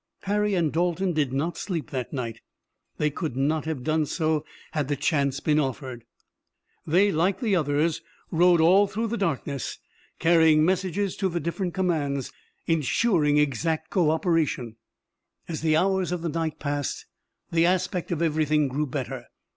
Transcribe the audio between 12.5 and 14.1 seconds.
insuring exact